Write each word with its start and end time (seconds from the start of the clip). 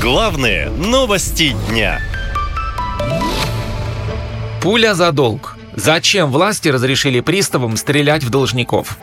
Главные 0.00 0.70
новости 0.70 1.54
дня. 1.68 2.00
Пуля 4.62 4.94
за 4.94 5.12
долг. 5.12 5.58
Зачем 5.74 6.30
власти 6.30 6.68
разрешили 6.68 7.20
приставам 7.20 7.76
стрелять 7.76 8.24
в 8.24 8.30
должников? 8.30 8.96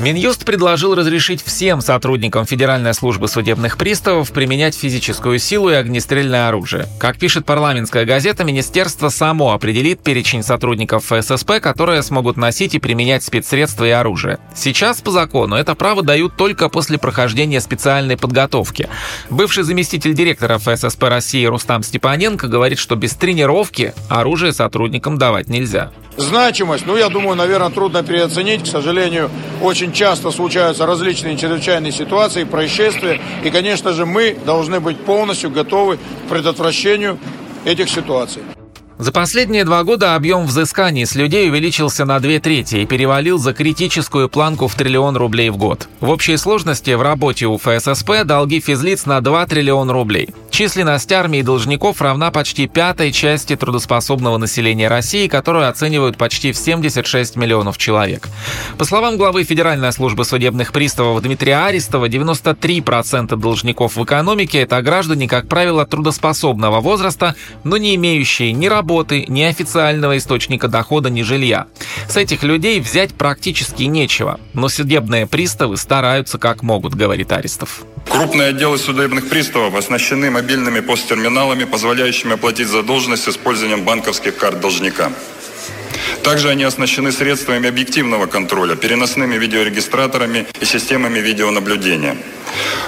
Минюст 0.00 0.46
предложил 0.46 0.94
разрешить 0.94 1.44
всем 1.44 1.82
сотрудникам 1.82 2.46
Федеральной 2.46 2.94
службы 2.94 3.28
судебных 3.28 3.76
приставов 3.76 4.32
применять 4.32 4.74
физическую 4.74 5.38
силу 5.38 5.68
и 5.68 5.74
огнестрельное 5.74 6.48
оружие. 6.48 6.86
Как 6.98 7.18
пишет 7.18 7.44
парламентская 7.44 8.06
газета, 8.06 8.44
министерство 8.44 9.10
само 9.10 9.52
определит 9.52 10.02
перечень 10.02 10.42
сотрудников 10.42 11.04
ФССП, 11.04 11.60
которые 11.60 12.02
смогут 12.02 12.38
носить 12.38 12.74
и 12.74 12.78
применять 12.78 13.22
спецсредства 13.22 13.84
и 13.84 13.90
оружие. 13.90 14.38
Сейчас 14.54 15.02
по 15.02 15.10
закону 15.10 15.54
это 15.54 15.74
право 15.74 16.02
дают 16.02 16.34
только 16.34 16.70
после 16.70 16.96
прохождения 16.96 17.60
специальной 17.60 18.16
подготовки. 18.16 18.88
Бывший 19.28 19.64
заместитель 19.64 20.14
директора 20.14 20.56
ФССП 20.56 21.02
России 21.04 21.44
Рустам 21.44 21.82
Степаненко 21.82 22.48
говорит, 22.48 22.78
что 22.78 22.96
без 22.96 23.12
тренировки 23.12 23.92
оружие 24.08 24.54
сотрудникам 24.54 25.18
давать 25.18 25.50
нельзя. 25.50 25.90
Значимость, 26.20 26.84
ну, 26.86 26.98
я 26.98 27.08
думаю, 27.08 27.34
наверное, 27.34 27.70
трудно 27.70 28.02
переоценить. 28.02 28.64
К 28.64 28.66
сожалению, 28.66 29.30
очень 29.62 29.90
часто 29.90 30.30
случаются 30.30 30.84
различные 30.84 31.38
чрезвычайные 31.38 31.92
ситуации, 31.92 32.44
происшествия. 32.44 33.18
И, 33.42 33.48
конечно 33.48 33.94
же, 33.94 34.04
мы 34.04 34.36
должны 34.44 34.80
быть 34.80 35.00
полностью 35.00 35.50
готовы 35.50 35.96
к 35.96 36.28
предотвращению 36.28 37.18
этих 37.64 37.88
ситуаций. 37.88 38.42
За 38.98 39.12
последние 39.12 39.64
два 39.64 39.82
года 39.82 40.14
объем 40.14 40.44
взысканий 40.44 41.06
с 41.06 41.14
людей 41.14 41.48
увеличился 41.48 42.04
на 42.04 42.20
две 42.20 42.38
трети 42.38 42.76
и 42.76 42.86
перевалил 42.86 43.38
за 43.38 43.54
критическую 43.54 44.28
планку 44.28 44.68
в 44.68 44.74
триллион 44.74 45.16
рублей 45.16 45.48
в 45.48 45.56
год. 45.56 45.88
В 46.00 46.10
общей 46.10 46.36
сложности 46.36 46.90
в 46.90 47.00
работе 47.00 47.46
у 47.46 47.56
ФССП 47.56 48.24
долги 48.26 48.60
физлиц 48.60 49.06
на 49.06 49.22
2 49.22 49.46
триллиона 49.46 49.94
рублей. 49.94 50.28
Численность 50.50 51.10
армии 51.12 51.42
должников 51.42 52.02
равна 52.02 52.30
почти 52.30 52.66
пятой 52.66 53.12
части 53.12 53.56
трудоспособного 53.56 54.36
населения 54.36 54.88
России, 54.88 55.28
которую 55.28 55.68
оценивают 55.68 56.16
почти 56.16 56.52
в 56.52 56.56
76 56.56 57.36
миллионов 57.36 57.78
человек. 57.78 58.28
По 58.76 58.84
словам 58.84 59.16
главы 59.16 59.44
Федеральной 59.44 59.92
службы 59.92 60.24
судебных 60.24 60.72
приставов 60.72 61.22
Дмитрия 61.22 61.64
Аристова, 61.64 62.08
93% 62.08 63.36
должников 63.36 63.96
в 63.96 64.04
экономике– 64.04 64.60
это 64.60 64.82
граждане, 64.82 65.28
как 65.28 65.48
правило, 65.48 65.86
трудоспособного 65.86 66.80
возраста, 66.80 67.34
но 67.64 67.76
не 67.76 67.94
имеющие 67.94 68.52
ни 68.52 68.66
работы, 68.66 69.24
ни 69.28 69.42
официального 69.42 70.18
источника 70.18 70.68
дохода, 70.68 71.10
ни 71.10 71.22
жилья. 71.22 71.66
С 72.08 72.16
этих 72.16 72.42
людей 72.42 72.80
взять 72.80 73.14
практически 73.14 73.84
нечего, 73.84 74.40
но 74.52 74.68
судебные 74.68 75.26
приставы 75.26 75.76
стараются 75.76 76.38
как 76.38 76.62
могут, 76.62 76.94
говорит 76.94 77.32
Аристов. 77.32 77.84
Крупные 78.08 78.48
отделы 78.48 78.78
судебных 78.78 79.28
приставов 79.28 79.74
оснащены 79.74 80.30
мобильными 80.30 80.80
посттерминалами, 80.80 81.64
позволяющими 81.64 82.34
оплатить 82.34 82.68
задолженность 82.68 83.24
с 83.24 83.28
использованием 83.28 83.84
банковских 83.84 84.36
карт 84.36 84.60
должника. 84.60 85.12
Также 86.22 86.48
они 86.50 86.64
оснащены 86.64 87.12
средствами 87.12 87.68
объективного 87.68 88.26
контроля, 88.26 88.76
переносными 88.76 89.36
видеорегистраторами 89.36 90.46
и 90.60 90.64
системами 90.64 91.18
видеонаблюдения. 91.18 92.16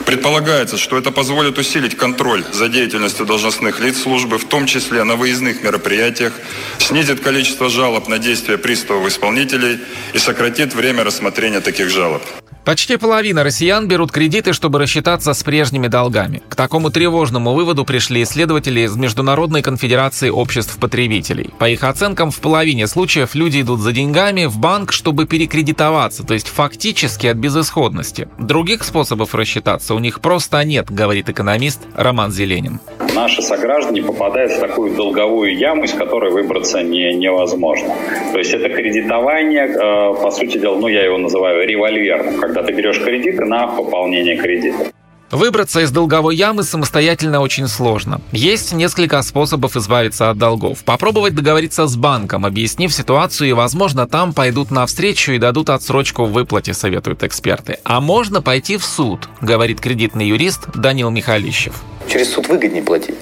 Предполагается, 0.05 0.77
что 0.77 0.99
это 0.99 1.11
позволит 1.13 1.59
усилить 1.59 1.97
контроль 1.97 2.45
за 2.53 2.69
деятельностью 2.69 3.25
должностных 3.25 3.81
лиц 3.81 4.03
службы, 4.03 4.39
в 4.39 4.45
том 4.47 4.67
числе 4.67 5.05
на 5.05 5.17
выездных 5.17 5.63
мероприятиях, 5.63 6.33
снизит 6.79 7.21
количество 7.21 7.69
жалоб 7.69 8.09
на 8.09 8.19
действия 8.19 8.59
приставов 8.59 9.07
исполнителей 9.09 9.79
и 10.13 10.19
сократит 10.19 10.75
время 10.75 11.05
рассмотрения 11.05 11.61
таких 11.61 11.89
жалоб. 11.89 12.23
Почти 12.65 12.97
половина 12.97 13.43
россиян 13.43 13.89
берут 13.89 14.13
кредиты, 14.13 14.53
чтобы 14.53 14.79
рассчитаться 14.79 15.35
с 15.35 15.43
прежними 15.43 15.89
долгами. 15.89 16.43
К 16.49 16.55
такому 16.55 16.91
тревожному 16.91 17.55
выводу 17.55 17.85
пришли 17.85 18.23
исследователи 18.23 18.81
из 18.81 18.95
Международной 18.95 19.63
конфедерации 19.63 20.31
обществ 20.31 20.79
потребителей. 20.79 21.51
По 21.59 21.69
их 21.69 21.83
оценкам, 21.83 22.31
в 22.31 22.39
половине 22.39 22.87
случаев 22.87 23.35
люди 23.35 23.63
идут 23.63 23.81
за 23.81 23.91
деньгами 23.93 24.45
в 24.45 24.59
банк, 24.59 24.93
чтобы 24.93 25.27
перекредитоваться, 25.27 26.23
то 26.23 26.35
есть 26.35 26.49
фактически 26.49 27.27
от 27.27 27.37
безысходности. 27.37 28.29
Других 28.39 28.85
способов 28.85 29.35
рассчитаться 29.35 29.95
у 29.95 29.99
них 29.99 30.21
просто 30.21 30.63
нет, 30.63 30.89
говорит 30.89 31.29
экономист 31.29 31.81
Роман 31.97 32.31
Зеленин. 32.31 32.79
Наши 33.15 33.43
сограждане 33.43 34.03
попадают 34.03 34.53
в 34.53 34.61
такую 34.61 34.95
долговую 34.95 35.55
яму, 35.55 35.85
из 35.85 35.93
которой 35.93 36.31
выбраться 36.33 36.83
не, 36.83 37.15
невозможно. 37.15 37.95
То 38.33 38.39
есть 38.39 38.55
это 38.55 38.71
кредитование, 38.71 39.67
э, 39.67 40.23
по 40.23 40.31
сути 40.31 40.57
дела, 40.59 40.77
ну 40.77 40.89
я 40.89 41.05
его 41.05 41.19
называю 41.19 41.67
револьверным, 41.67 42.41
когда 42.41 42.63
ты 42.63 42.73
берешь 42.73 43.01
кредиты 43.01 43.45
на 43.45 43.67
пополнение 43.67 44.37
кредита. 44.37 44.92
Выбраться 45.33 45.81
из 45.81 45.91
долговой 45.91 46.37
ямы 46.37 46.63
самостоятельно 46.63 47.41
очень 47.41 47.67
сложно. 47.67 48.21
Есть 48.33 48.75
несколько 48.75 49.23
способов 49.23 49.79
избавиться 49.79 50.29
от 50.29 50.37
долгов. 50.37 50.85
Попробовать 50.85 51.35
договориться 51.35 51.87
с 51.87 51.97
банком, 51.97 52.45
объяснив 52.45 52.93
ситуацию, 52.93 53.49
и, 53.49 53.53
возможно, 53.55 54.07
там 54.07 54.35
пойдут 54.35 54.71
навстречу 54.71 55.33
и 55.33 55.39
дадут 55.39 55.71
отсрочку 55.71 56.27
в 56.27 56.33
выплате, 56.33 56.75
советуют 56.75 57.23
эксперты. 57.23 57.79
А 57.83 58.03
можно 58.03 58.43
пойти 58.43 58.77
в 58.77 58.85
суд, 58.85 59.27
говорит 59.41 59.81
кредитный 59.81 60.29
юрист 60.29 60.69
Данил 60.75 61.09
Михалищев. 61.09 61.77
Через 62.11 62.35
суд 62.35 62.49
выгоднее 62.49 62.83
платить. 62.83 63.15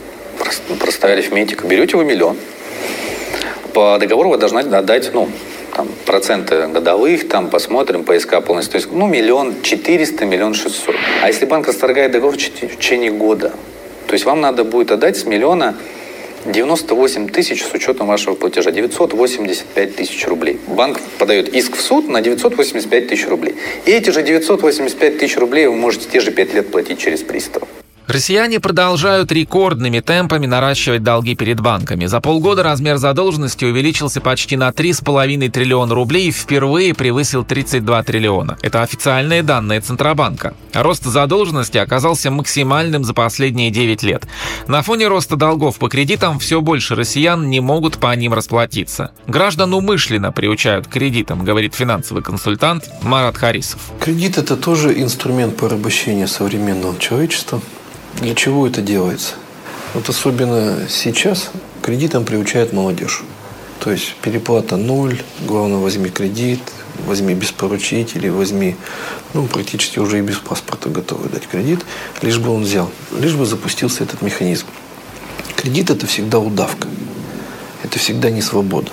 Просто 0.81 1.07
арифметика. 1.13 1.65
Берете 1.65 1.97
вы 1.97 2.05
миллион. 2.05 2.37
По 3.73 3.99
договору 4.01 4.31
вы 4.31 4.39
должны 4.39 4.59
отдать, 4.59 5.11
ну, 5.15 5.29
там, 5.75 5.89
проценты 6.07 6.67
годовых, 6.69 7.29
там 7.29 7.51
посмотрим, 7.51 8.05
поиска 8.05 8.41
полностью. 8.41 8.73
То 8.73 8.79
есть, 8.79 8.93
ну, 8.93 9.07
миллион 9.07 9.63
четыреста, 9.63 10.25
миллион 10.25 10.55
шестьсот. 10.55 10.95
А 11.23 11.29
если 11.29 11.47
банк 11.47 11.69
расторгает 11.69 12.13
договор 12.13 12.37
в 12.37 12.39
течение 12.39 13.11
года, 13.11 13.53
то 14.07 14.13
есть 14.15 14.25
вам 14.25 14.41
надо 14.41 14.65
будет 14.65 14.91
отдать 14.91 15.17
с 15.17 15.25
миллиона 15.25 15.77
98 16.47 17.29
тысяч 17.29 17.63
с 17.63 17.73
учетом 17.75 18.07
вашего 18.07 18.35
платежа. 18.35 18.71
985 18.71 19.97
тысяч 19.97 20.27
рублей. 20.27 20.59
Банк 20.67 21.01
подает 21.19 21.55
иск 21.55 21.77
в 21.77 21.81
суд 21.81 22.09
на 22.09 22.21
985 22.23 23.09
тысяч 23.09 23.29
рублей. 23.29 23.55
И 23.85 23.91
эти 23.91 24.11
же 24.11 24.23
985 24.23 25.19
тысяч 25.19 25.37
рублей 25.37 25.67
вы 25.67 25.77
можете 25.77 26.09
те 26.11 26.21
же 26.21 26.31
5 26.31 26.55
лет 26.55 26.71
платить 26.71 26.99
через 26.99 27.23
пристав. 27.23 27.63
Россияне 28.11 28.59
продолжают 28.59 29.31
рекордными 29.31 30.01
темпами 30.01 30.47
наращивать 30.47 31.05
долги 31.05 31.37
перед 31.37 31.61
банками. 31.61 32.07
За 32.07 32.21
полгода 32.21 32.65
размер 32.65 32.97
задолженности 32.97 33.65
увеличился 33.65 34.21
почти 34.21 34.57
на 34.57 34.71
3,5 34.71 35.49
триллиона 35.49 35.95
рублей 35.95 36.27
и 36.27 36.33
впервые 36.33 36.93
превысил 36.93 37.45
32 37.45 38.03
триллиона. 38.03 38.59
Это 38.63 38.83
официальные 38.83 39.45
данные 39.45 39.81
Центробанка. 39.81 40.55
Рост 40.75 41.05
задолженности 41.05 41.79
оказался 41.79 42.33
максимальным 42.33 43.05
за 43.05 43.15
последние 43.15 43.71
9 43.71 44.03
лет. 44.03 44.27
На 44.67 44.83
фоне 44.83 45.07
роста 45.07 45.37
долгов 45.37 45.79
по 45.79 45.89
кредитам 45.89 46.41
все 46.41 46.61
больше 46.61 46.97
россиян 46.97 47.49
не 47.49 47.61
могут 47.61 47.99
по 47.99 48.13
ним 48.17 48.35
расплатиться. 48.35 49.13
Граждан 49.29 49.73
умышленно 49.73 50.33
приучают 50.33 50.89
к 50.89 50.91
кредитам, 50.91 51.45
говорит 51.45 51.77
финансовый 51.77 52.25
консультант 52.25 52.91
Марат 53.03 53.37
Харисов. 53.37 53.79
Кредит– 54.01 54.37
это 54.37 54.57
тоже 54.57 55.01
инструмент 55.01 55.57
порабощения 55.57 56.27
современного 56.27 56.99
человечества. 56.99 57.61
Для 58.17 58.35
чего 58.35 58.67
это 58.67 58.83
делается? 58.83 59.35
Вот 59.95 60.09
особенно 60.09 60.89
сейчас 60.89 61.51
кредитам 61.83 62.25
приучает 62.25 62.73
молодежь. 62.73 63.23
То 63.81 63.91
есть 63.91 64.15
переплата 64.17 64.77
ноль, 64.77 65.23
главное 65.47 65.79
возьми 65.79 66.11
кредит, 66.11 66.61
возьми 67.07 67.35
без 67.35 67.51
поручителей, 67.51 68.29
возьми, 68.31 68.77
ну, 69.33 69.47
практически 69.47 69.99
уже 69.99 70.19
и 70.19 70.23
без 70.23 70.37
паспорта 70.37 70.91
готовы 70.91 71.29
дать 71.31 71.47
кредит, 71.47 71.81
лишь 72.21 72.39
бы 72.39 72.51
он 72.51 72.65
взял, 72.65 72.91
лишь 73.19 73.35
бы 73.35 73.47
запустился 73.47 74.05
этот 74.05 74.21
механизм. 74.23 74.67
Кредит– 75.57 75.91
это 75.91 76.07
всегда 76.07 76.39
удавка, 76.39 76.89
это 77.83 77.99
всегда 77.99 78.31
не 78.31 78.43
свобода. 78.43 78.91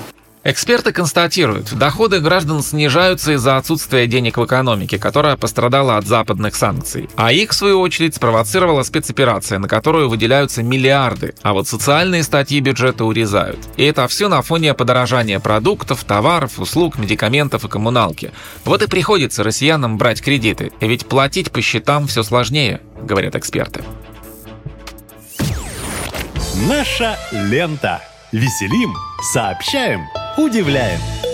Эксперты 0.50 0.94
констатируют, 0.94 1.74
доходы 1.74 2.22
граждан 2.22 2.64
снижаются 2.64 3.34
из-за 3.34 3.58
отсутствия 3.58 4.08
денег 4.08 4.38
в 4.38 4.46
экономике, 4.46 4.98
которая 4.98 5.36
пострадала 5.36 5.98
от 5.98 6.08
западных 6.08 6.56
санкций. 6.56 7.10
А 7.18 7.34
их, 7.34 7.52
в 7.52 7.54
свою 7.54 7.82
очередь, 7.82 8.16
спровоцировала 8.16 8.84
спецоперация, 8.84 9.60
на 9.60 9.68
которую 9.68 10.08
выделяются 10.08 10.64
миллиарды, 10.64 11.36
а 11.42 11.52
вот 11.52 11.68
социальные 11.68 12.24
статьи 12.24 12.62
бюджета 12.62 13.04
урезают. 13.04 13.60
И 13.76 13.84
это 13.84 14.08
все 14.08 14.30
на 14.30 14.42
фоне 14.42 14.74
подорожания 14.74 15.42
продуктов, 15.42 16.06
товаров, 16.06 16.60
услуг, 16.60 16.98
медикаментов 16.98 17.66
и 17.66 17.68
коммуналки. 17.68 18.32
Вот 18.64 18.82
и 18.82 18.88
приходится 18.88 19.44
россиянам 19.44 19.98
брать 19.98 20.22
кредиты, 20.22 20.72
ведь 20.80 21.08
платить 21.08 21.52
по 21.52 21.62
счетам 21.62 22.08
все 22.08 22.24
сложнее, 22.24 22.80
говорят 23.02 23.36
эксперты. 23.36 23.84
Наша 26.70 27.18
лента. 27.34 28.02
Веселим, 28.34 28.94
сообщаем, 29.32 30.06
удивляем. 30.38 31.27